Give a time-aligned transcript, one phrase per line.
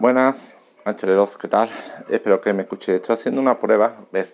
[0.00, 1.68] Buenas, anchoreros, ¿qué tal?
[2.08, 2.94] Espero que me escuche.
[2.94, 3.96] Estoy haciendo una prueba.
[4.12, 4.32] Ver,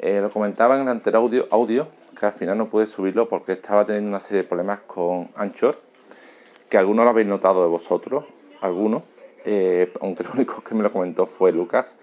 [0.00, 1.86] eh, lo comentaba en el anterior audio, audio,
[2.18, 5.78] que al final no pude subirlo porque estaba teniendo una serie de problemas con Anchor,
[6.68, 8.24] que algunos lo habéis notado de vosotros,
[8.62, 9.04] algunos,
[9.44, 11.94] eh, aunque lo único que me lo comentó fue Lucas,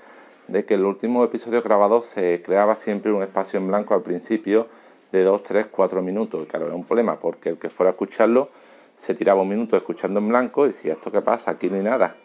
[0.48, 4.70] de que el último episodio grabado se creaba siempre un espacio en blanco al principio
[5.12, 6.48] de 2, 3, 4 minutos.
[6.48, 8.48] Claro, era un problema porque el que fuera a escucharlo
[8.96, 11.52] se tiraba un minuto escuchando en blanco y decía, ¿esto qué pasa?
[11.52, 12.16] Aquí no hay nada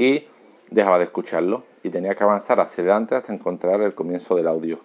[0.00, 0.26] y
[0.70, 4.80] dejaba de escucharlo y tenía que avanzar hacia adelante hasta encontrar el comienzo del audio.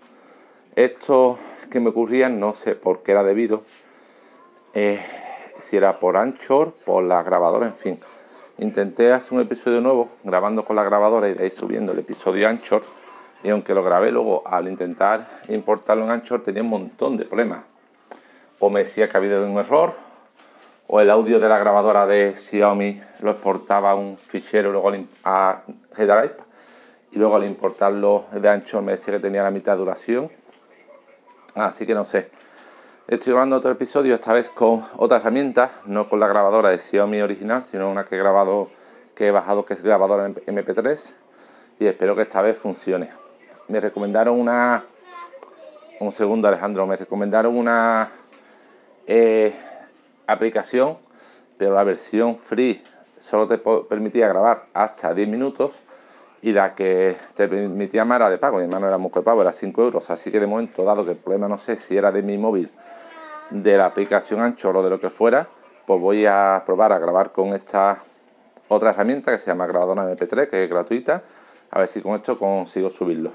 [0.75, 3.63] Esto que me ocurría no sé por qué era debido,
[4.73, 4.99] eh,
[5.61, 7.99] si era por Anchor, por la grabadora, en fin.
[8.57, 12.49] Intenté hacer un episodio nuevo grabando con la grabadora y de ahí subiendo el episodio
[12.49, 12.83] Anchor
[13.41, 17.63] y aunque lo grabé luego al intentar importarlo en Anchor tenía un montón de problemas.
[18.59, 19.95] O me decía que había un error
[20.87, 24.91] o el audio de la grabadora de Xiaomi lo exportaba a un fichero luego
[25.23, 25.61] a
[25.95, 26.35] G-Drive
[27.11, 30.31] y luego al importarlo de ancho me decía que tenía la mitad de duración.
[31.55, 32.29] Así que no sé.
[33.07, 37.21] Estoy grabando otro episodio, esta vez con otra herramienta, no con la grabadora de Xiaomi
[37.21, 38.69] original, sino una que he grabado,
[39.13, 41.13] que he bajado, que es grabadora MP3,
[41.79, 43.09] y espero que esta vez funcione.
[43.67, 44.83] Me recomendaron una.
[45.99, 48.11] Un segundo, Alejandro, me recomendaron una.
[49.07, 49.53] Eh,
[50.27, 50.97] aplicación,
[51.57, 52.83] pero la versión free
[53.17, 55.73] solo te permitía grabar hasta 10 minutos
[56.41, 58.57] y la que te permitía más era de pago.
[58.57, 60.09] Mi hermano era mucho de pago, era 5 euros.
[60.09, 62.69] Así que de momento, dado que el problema no sé si era de mi móvil,
[63.49, 65.47] de la aplicación Anchor o de lo que fuera,
[65.85, 67.99] pues voy a probar a grabar con esta
[68.67, 71.23] otra herramienta que se llama grabadora MP3, que es gratuita.
[71.71, 73.31] A ver si con esto consigo subirlo.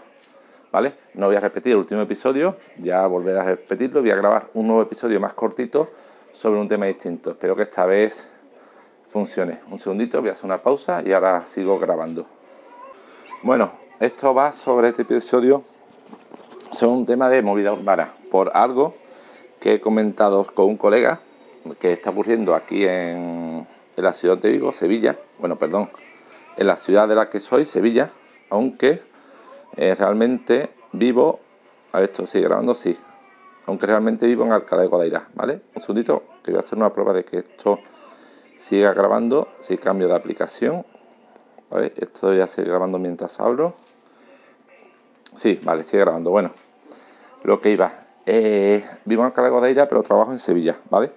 [0.71, 0.95] ¿Vale?
[1.15, 4.03] No voy a repetir el último episodio, ya volveré a repetirlo.
[4.03, 5.91] Voy a grabar un nuevo episodio más cortito
[6.33, 7.31] sobre un tema distinto.
[7.31, 8.29] Espero que esta vez
[9.09, 9.61] funcione.
[9.71, 12.27] Un segundito, voy a hacer una pausa y ahora sigo grabando.
[13.43, 15.65] Bueno, esto va sobre este episodio,
[16.73, 18.95] sobre un tema de movida urbana, por algo
[19.59, 21.21] que he comentado con un colega
[21.79, 23.67] que está ocurriendo aquí en,
[23.97, 25.91] la ciudad de Vigo, Sevilla, bueno, perdón,
[26.57, 28.13] en la ciudad de la que soy, Sevilla,
[28.49, 29.03] aunque
[29.77, 31.41] eh, realmente vivo,
[31.93, 32.97] a ver, esto sigue grabando, sí,
[33.67, 35.63] aunque realmente vivo en Alcalá de Guadaira, ¿vale?
[35.75, 37.79] Un segundito, que voy a hacer una prueba de que esto
[38.59, 40.85] siga grabando, si cambio de aplicación,
[41.71, 41.93] ¿vale?
[41.97, 43.75] Esto debería seguir grabando mientras hablo.
[45.37, 46.31] Sí, vale, sigue grabando.
[46.31, 46.51] Bueno,
[47.45, 47.93] lo que iba,
[48.27, 51.13] eh, vivo en Alcalá de Guadaira, pero trabajo en Sevilla, ¿vale?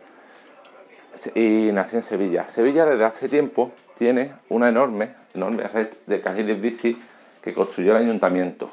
[1.35, 2.49] Y nací en Sevilla.
[2.49, 6.97] Sevilla desde hace tiempo tiene una enorme, enorme red de carriles bici
[7.41, 8.69] que construyó el ayuntamiento.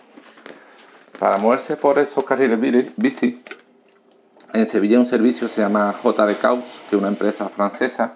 [1.19, 2.58] Para moverse por esos carriles
[2.97, 3.42] bici
[4.53, 8.15] en Sevilla hay un servicio que se llama JD Caus, que es una empresa francesa,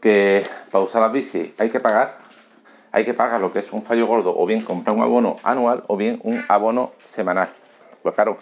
[0.00, 2.18] que para usar las bicis hay que pagar,
[2.92, 5.84] hay que pagar lo que es un fallo gordo, o bien comprar un abono anual
[5.88, 7.48] o bien un abono semanal.
[8.02, 8.38] Pues claro,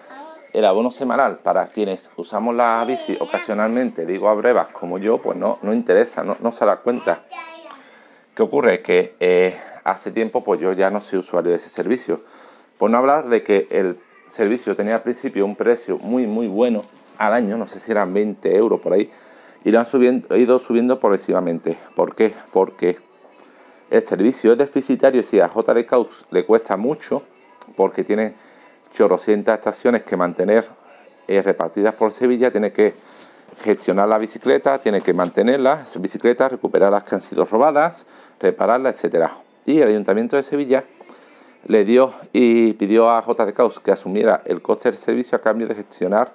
[0.53, 5.37] el abono semanal para quienes usamos la bici ocasionalmente, digo a brevas como yo, pues
[5.37, 7.23] no, no interesa, no, no se da cuenta.
[8.35, 8.83] ¿Qué ocurre?
[8.83, 12.21] Que eh, hace tiempo pues yo ya no soy usuario de ese servicio.
[12.79, 13.99] Por no hablar de que el
[14.35, 16.85] servicio tenía al principio un precio muy, muy bueno
[17.19, 19.11] al año, no sé si eran 20 euros por ahí,
[19.63, 21.79] y lo han subiendo, ido subiendo progresivamente.
[21.95, 22.35] ¿Por qué?
[22.53, 22.99] Porque
[23.91, 25.87] el servicio es deficitario si a JD
[26.31, 27.23] le cuesta mucho,
[27.77, 28.35] porque tiene
[28.93, 30.69] chorrocientas estaciones que mantener
[31.29, 32.95] eh, repartidas por Sevilla, tiene que
[33.63, 38.05] gestionar la bicicleta, tiene que mantenerla, esas bicicletas, recuperar las que han sido robadas,
[38.41, 39.29] repararlas, etc.
[39.65, 40.85] Y el Ayuntamiento de Sevilla
[41.67, 45.67] le dio y pidió a JD Caus que asumiera el coste del servicio a cambio
[45.67, 46.35] de gestionar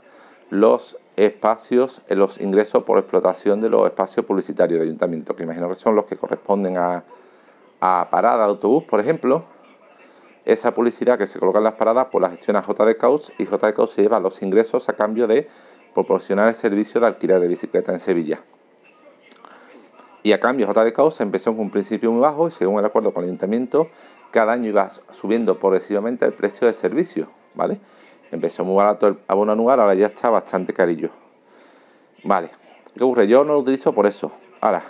[0.49, 5.75] los espacios, los ingresos por explotación de los espacios publicitarios de ayuntamiento, que imagino que
[5.75, 7.03] son los que corresponden a,
[7.79, 9.43] a parada de autobús, por ejemplo.
[10.45, 13.73] Esa publicidad que se coloca en las paradas, pues la gestiona JD Caus y JD
[13.75, 15.47] Caus se lleva los ingresos a cambio de
[15.93, 18.39] proporcionar el servicio de alquiler de bicicleta en Sevilla.
[20.23, 23.13] Y a cambio, JD Caus empezó con un principio muy bajo y según el acuerdo
[23.13, 23.89] con el ayuntamiento
[24.31, 27.79] cada año iba subiendo progresivamente el precio del servicio, ¿vale?
[28.31, 31.09] Empezó muy barato el abono anual, ahora ya está bastante carillo.
[32.23, 32.51] Vale,
[32.95, 33.27] ¿qué ocurre?
[33.27, 34.31] Yo no lo utilizo por eso.
[34.61, 34.83] Ahora,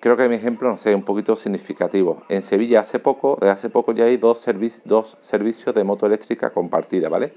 [0.00, 2.22] creo que mi ejemplo, no sé, un poquito significativo.
[2.28, 4.46] En Sevilla hace poco, desde hace poco ya hay dos,
[4.84, 7.34] dos servicios de moto eléctrica compartida, ¿vale?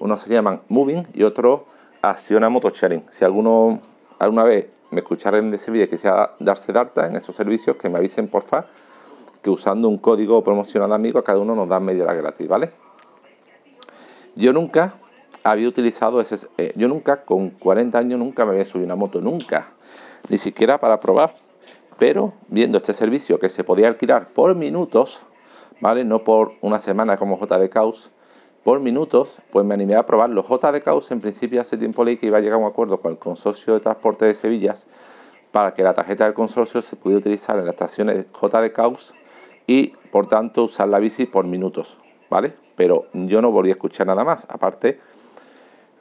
[0.00, 1.66] Uno se llaman Moving y otro
[2.00, 3.04] Acciona Moto Sharing.
[3.10, 3.80] Si alguno
[4.18, 7.98] alguna vez me escucharen de Sevilla y quisiera darse de en esos servicios, que me
[7.98, 8.66] avisen porfa
[9.42, 12.72] que usando un código promocional amigo a cada uno nos dan media hora gratis, ¿vale?
[14.34, 14.94] Yo nunca
[15.42, 16.48] había utilizado ese...
[16.58, 19.72] Eh, yo nunca, con 40 años, nunca me había subido una moto, nunca.
[20.28, 21.34] Ni siquiera para probar.
[21.98, 25.20] Pero viendo este servicio que se podía alquilar por minutos,
[25.80, 26.04] ¿vale?
[26.04, 28.10] No por una semana como JD Caos,
[28.62, 30.42] por minutos, pues me animé a probarlo.
[30.42, 33.18] JD en principio hace tiempo leí que iba a llegar a un acuerdo con el
[33.18, 34.74] Consorcio de Transporte de Sevilla
[35.50, 38.72] para que la tarjeta del consorcio se pudiera utilizar en las estaciones JD
[39.68, 41.98] y por tanto usar la bici por minutos,
[42.28, 42.54] ¿vale?
[42.74, 44.98] Pero yo no volví a escuchar nada más, aparte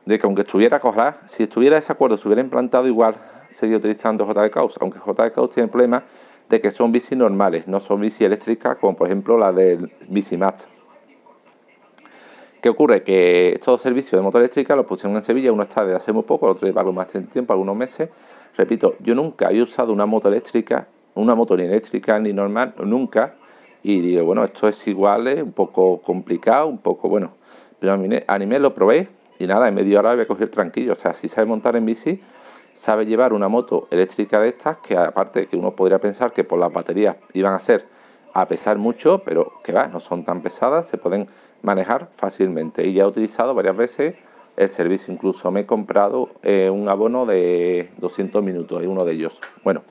[0.05, 3.15] de que aunque estuviera Cojra, si estuviera ese acuerdo, se hubiera implantado igual,
[3.49, 6.05] seguía utilizando JD Caos, aunque JD Caos tiene el problema
[6.47, 10.63] de que son bicis normales, no son bicis eléctricas como por ejemplo la del Bicimat.
[12.61, 13.03] ¿Qué ocurre?
[13.03, 16.23] Que estos servicios de moto eléctrica los pusieron en Sevilla, uno está de hace muy
[16.23, 18.09] poco, el otro lleva más tiempo, algunos meses.
[18.55, 23.35] Repito, yo nunca he usado una moto eléctrica, una moto ni eléctrica ni normal, nunca.
[23.89, 27.31] Y digo, bueno, esto es igual, es un poco complicado, un poco, bueno.
[27.79, 29.07] Pero animé, lo probé
[29.39, 30.91] y nada, en media hora voy a coger tranquilo.
[30.91, 32.21] O sea, si sabe montar en bici,
[32.73, 36.59] sabe llevar una moto eléctrica de estas, que aparte que uno podría pensar que por
[36.59, 37.85] las baterías iban a ser
[38.33, 41.27] a pesar mucho, pero que va, no son tan pesadas, se pueden
[41.61, 42.85] manejar fácilmente.
[42.85, 44.15] Y ya he utilizado varias veces
[44.57, 49.13] el servicio, incluso me he comprado eh, un abono de 200 minutos, hay uno de
[49.13, 49.39] ellos.
[49.63, 49.83] Bueno,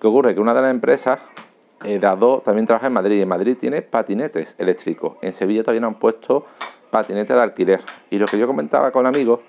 [0.00, 0.34] ¿qué ocurre?
[0.34, 1.18] Que una de las empresas,
[1.84, 5.16] eh, Dado, también trabaja en Madrid, y en Madrid tiene patinetes eléctricos.
[5.22, 6.46] En Sevilla todavía no han puesto
[6.90, 7.80] patinetes de alquiler.
[8.10, 9.40] Y lo que yo comentaba con amigos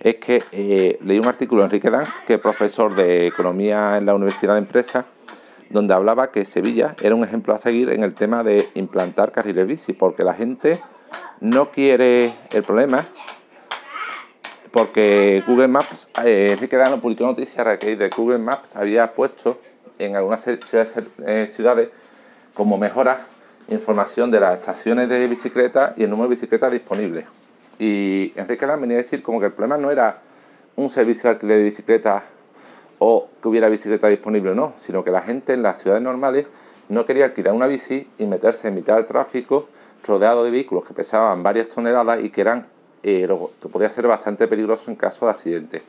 [0.00, 4.06] es que eh, leí un artículo de Enrique Danz, que es profesor de Economía en
[4.06, 5.06] la Universidad de Empresa,
[5.70, 9.66] donde hablaba que Sevilla era un ejemplo a seguir en el tema de implantar carriles
[9.66, 10.80] bici, porque la gente
[11.40, 13.06] no quiere el problema,
[14.70, 19.58] porque Google Maps, eh, Enrique Dano publicó noticias que de Google Maps había puesto
[19.98, 20.94] en algunas ciudades,
[21.26, 21.88] eh, ciudades
[22.54, 23.26] como mejora
[23.68, 27.26] información de las estaciones de bicicleta y el número de bicicletas disponibles.
[27.78, 30.20] Y Enrique Dan venía a decir como que el problema no era
[30.76, 32.22] un servicio de alquiler de bicicletas
[32.98, 36.46] o que hubiera bicicleta disponible o no, sino que la gente en las ciudades normales
[36.88, 39.68] no quería alquilar una bici y meterse en mitad del tráfico
[40.04, 42.66] rodeado de vehículos que pesaban varias toneladas y que eran
[43.02, 43.28] eh,
[43.60, 45.82] que podía ser bastante peligroso en caso de accidente.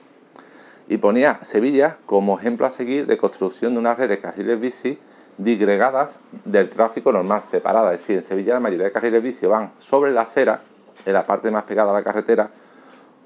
[0.90, 4.98] Y ponía Sevilla como ejemplo a seguir de construcción de una red de carriles bici
[5.38, 7.94] disgregadas del tráfico normal, separadas.
[7.94, 10.62] Es decir, en Sevilla la mayoría de carriles bici van sobre la acera,
[11.06, 12.50] en la parte más pegada a la carretera,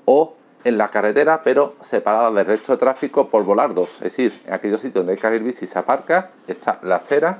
[0.03, 3.89] o en la carretera, pero separada del resto de tráfico por volardos.
[3.95, 7.39] Es decir, en aquellos sitios donde hay carril bici se aparca, está la acera,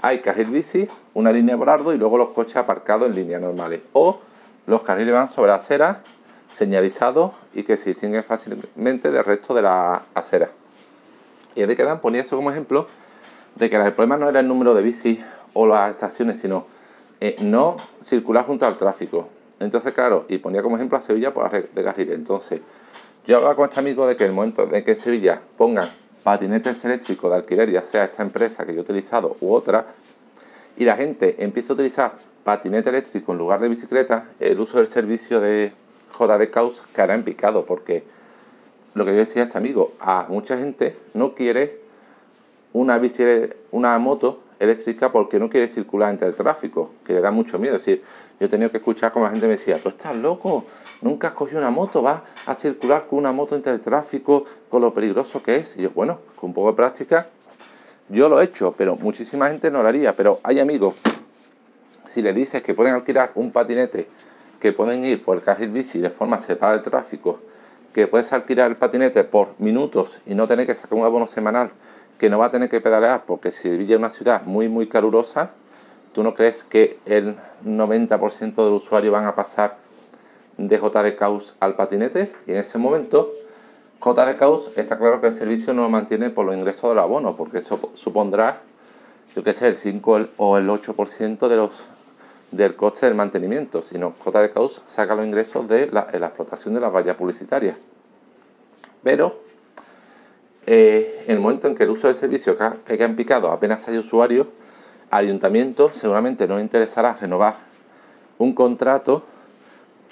[0.00, 3.82] hay carril bici, una línea de volardo y luego los coches aparcados en líneas normales.
[3.92, 4.20] O
[4.66, 6.02] los carriles van sobre la acera,
[6.50, 10.50] señalizados y que se distinguen fácilmente del resto de la acera.
[11.54, 12.86] Y Enrique Dan ponía eso como ejemplo
[13.54, 15.18] de que el problema no era el número de bicis
[15.52, 16.66] o las estaciones, sino
[17.20, 19.28] eh, no circular junto al tráfico.
[19.60, 22.14] Entonces, claro, y ponía como ejemplo a Sevilla por la red de carriles.
[22.14, 22.60] Entonces,
[23.26, 25.90] yo hablaba con este amigo de que el momento de que en Sevilla pongan
[26.22, 29.86] patinetes eléctricos de alquiler, ya sea esta empresa que yo he utilizado u otra,
[30.76, 32.12] y la gente empieza a utilizar
[32.44, 35.72] patinete eléctrico en lugar de bicicleta, el uso del servicio de
[36.12, 38.04] JD Caos caerá en picado, porque
[38.94, 41.80] lo que yo decía a este amigo, a mucha gente no quiere
[42.72, 43.24] una bici,
[43.70, 47.76] una moto eléctrica porque no quiere circular entre el tráfico, que le da mucho miedo.
[47.76, 48.02] Es decir,
[48.40, 50.64] yo he tenido que escuchar como la gente me decía, tú estás loco,
[51.00, 54.82] nunca has cogido una moto, vas a circular con una moto entre el tráfico, con
[54.82, 55.76] lo peligroso que es.
[55.76, 57.28] Y yo, bueno, con un poco de práctica,
[58.08, 60.14] yo lo he hecho, pero muchísima gente no lo haría.
[60.16, 60.94] Pero hay amigos,
[62.08, 64.08] si le dices que pueden alquilar un patinete,
[64.60, 67.40] que pueden ir por el carril bici de forma separada del tráfico,
[67.92, 71.70] que puedes alquilar el patinete por minutos y no tener que sacar un abono semanal
[72.18, 75.52] que no va a tener que pedalear porque Sevilla es una ciudad muy muy calurosa,
[76.12, 79.78] ¿tú no crees que el 90% del usuario van a pasar
[80.56, 82.32] de JD Caos al patinete?
[82.46, 83.32] Y en ese momento
[84.00, 87.36] JD Caos está claro que el servicio no lo mantiene por los ingresos del abono,
[87.36, 88.60] porque eso supondrá,
[89.34, 91.86] yo qué sé, el 5 o el 8% de los,
[92.50, 96.92] del coste del mantenimiento, sino JD Caos saca los ingresos de la, explotación de las
[96.92, 97.76] vallas publicitarias.
[99.02, 99.40] Pero
[100.66, 103.98] eh, en el momento en que el uso del servicio que en picado apenas hay
[103.98, 104.46] usuarios,
[105.10, 107.56] ayuntamiento seguramente no le interesará renovar
[108.38, 109.22] un contrato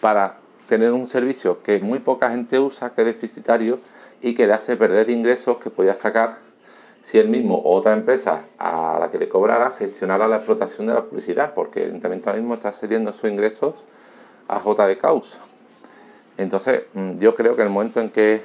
[0.00, 3.78] para tener un servicio que muy poca gente usa, que es deficitario
[4.21, 6.45] y que le hace perder ingresos que podía sacar
[7.06, 10.94] si él mismo o otra empresa a la que le cobrara gestionara la explotación de
[10.94, 13.84] la publicidad, porque el ayuntamiento ahora mismo está cediendo sus ingresos
[14.48, 15.38] a JD Caus.
[16.36, 18.40] Entonces, mm, yo creo que el momento en que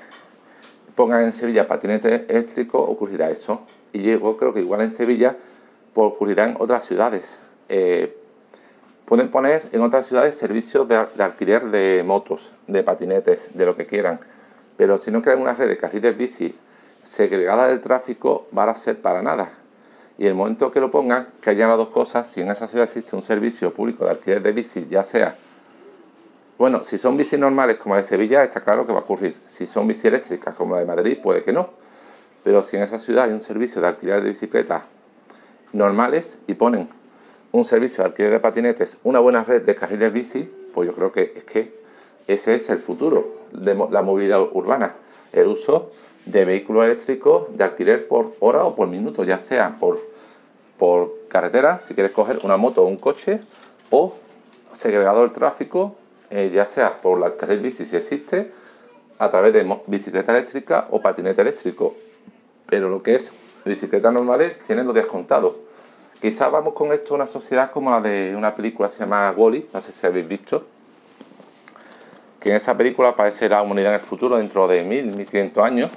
[0.93, 3.61] pongan en Sevilla patinete eléctrico, ocurrirá eso.
[3.93, 5.35] Y yo creo que igual en Sevilla
[5.95, 7.39] pues, ocurrirá en otras ciudades.
[7.67, 8.15] Eh,
[9.05, 13.87] pueden poner en otras ciudades servicios de, alquiler de motos, de patinetes, de lo que
[13.87, 14.19] quieran.
[14.77, 16.53] Pero si no crean una red de carriles bici
[17.03, 19.51] segregada del tráfico va a ser para nada.
[20.17, 22.85] Y el momento que lo pongan, que hayan las dos cosas, si en esa ciudad
[22.85, 25.35] existe un servicio público de alquiler de bici, ya sea,
[26.57, 29.35] bueno, si son bicis normales como la de Sevilla, está claro que va a ocurrir.
[29.47, 31.71] Si son bici eléctricas como la de Madrid, puede que no.
[32.43, 34.83] Pero si en esa ciudad hay un servicio de alquiler de bicicletas
[35.73, 36.87] normales y ponen
[37.51, 41.11] un servicio de alquiler de patinetes, una buena red de carriles bici, pues yo creo
[41.11, 41.81] que es que
[42.27, 44.95] ese es el futuro de la movilidad urbana.
[45.33, 45.91] El uso
[46.25, 49.99] de vehículos eléctricos de alquiler por hora o por minuto, ya sea por,
[50.77, 53.39] por carretera, si quieres coger una moto o un coche,
[53.89, 54.15] o
[54.71, 55.95] segregado el tráfico,
[56.29, 58.51] eh, ya sea por la carril bici si existe,
[59.17, 61.95] a través de bicicleta eléctrica o patinete eléctrico.
[62.67, 63.31] Pero lo que es
[63.65, 65.55] bicicletas normales tienen los días contados.
[66.21, 69.33] Quizás vamos con esto a una sociedad como la de una película que se llama
[69.35, 70.65] Wally, no sé si habéis visto,
[72.39, 75.89] que en esa película aparece la humanidad en el futuro dentro de 1000, 1500 años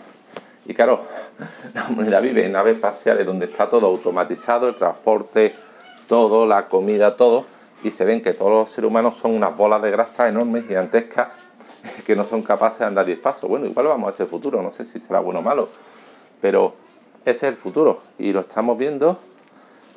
[0.67, 1.03] y claro,
[1.75, 5.55] la humanidad vive en naves espaciales donde está todo automatizado, el transporte,
[6.09, 7.47] todo, la comida, todo,
[7.83, 11.29] y se ven que todos los seres humanos son unas bolas de grasa enormes, gigantescas,
[12.07, 13.49] que no son capaces de andar 10 pasos.
[13.49, 15.69] Bueno, igual vamos a ese futuro, no sé si será bueno o malo,
[16.41, 16.75] pero
[17.25, 19.19] ese es el futuro y lo estamos viendo,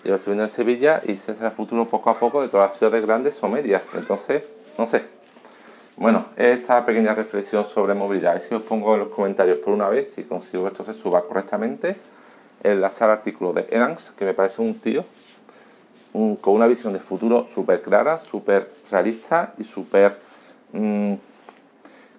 [0.03, 2.49] y lo estoy viendo en Sevilla y ese será el futuro poco a poco de
[2.49, 3.85] todas las ciudades grandes o medias.
[3.93, 4.43] Entonces,
[4.77, 5.05] no sé,
[5.97, 8.37] bueno, esta pequeña reflexión sobre movilidad.
[8.37, 10.93] Y si os pongo en los comentarios por una vez, si consigo que esto se
[10.93, 11.97] suba correctamente,
[12.63, 15.03] enlazar artículo de Edans, que me parece un tío
[16.41, 20.17] con una visión de futuro súper clara, súper realista y súper...
[20.73, 21.15] Mm,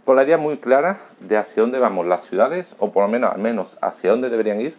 [0.04, 3.32] con la idea muy clara de hacia dónde vamos las ciudades, o por lo menos
[3.32, 4.76] al menos hacia dónde deberían ir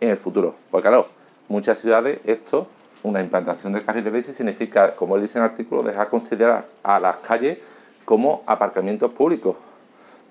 [0.00, 0.54] en el futuro.
[0.70, 1.08] Porque claro,
[1.48, 2.66] muchas ciudades esto,
[3.02, 7.00] una implantación de carriles bici significa, como él dice en el artículo, dejar considerar a
[7.00, 7.58] las calles
[8.04, 9.56] como aparcamientos públicos,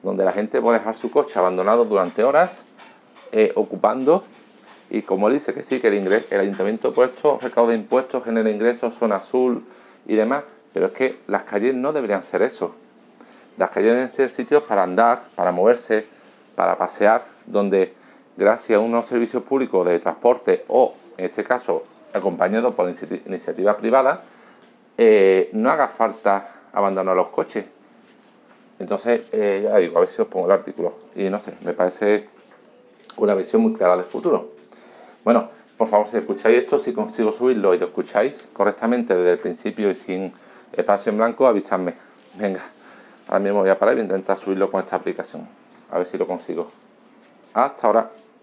[0.04, 2.64] donde la gente puede dejar su coche abandonado durante horas,
[3.32, 4.24] eh, ocupando,
[4.90, 8.50] y como él dice que sí, que el, ingreso, el ayuntamiento puesto recauda impuestos, genera
[8.50, 9.64] ingresos, zona azul
[10.06, 12.76] y demás, pero es que las calles no deberían ser eso.
[13.58, 16.06] Las calles deben ser sitios para andar, para moverse,
[16.56, 17.94] para pasear, donde
[18.36, 24.20] gracias a unos servicios públicos de transporte o, en este caso, acompañados por iniciativas privadas,
[24.98, 27.66] eh, no haga falta abandonar los coches.
[28.80, 30.94] Entonces, eh, ya digo, a ver si os pongo el artículo.
[31.16, 32.28] Y no sé, me parece
[33.18, 34.52] una visión muy clara del futuro.
[35.24, 39.40] Bueno, por favor, si escucháis esto, si consigo subirlo y lo escucháis correctamente desde el
[39.40, 40.34] principio y sin
[40.74, 41.94] espacio en blanco, avisadme.
[42.36, 42.62] Venga,
[43.28, 45.48] ahora mismo voy a parar y voy a intentar subirlo con esta aplicación.
[45.92, 46.70] A ver si lo consigo.
[47.54, 48.21] Hasta ahora.